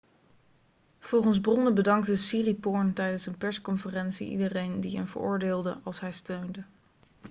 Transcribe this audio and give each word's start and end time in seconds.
volgens 0.99 1.41
bronnen 1.41 1.73
bedankte 1.73 2.15
siriporn 2.17 2.93
tijdens 2.93 3.25
een 3.25 3.37
persconferentie 3.37 4.29
iedereen 4.29 4.81
die 4.81 4.97
een 4.97 5.07
veroordeelde' 5.07 5.79
als 5.83 5.99
hij 5.99 6.11
steunde 6.11 6.63